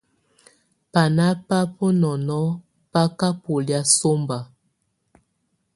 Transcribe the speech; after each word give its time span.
Bána 0.91 1.25
bá 1.47 1.59
bunɔnɔ̀ 1.75 2.45
bà 2.91 3.01
ka 3.17 3.27
bɔlɛ̀á 3.41 3.81
sɔmba. 3.97 4.37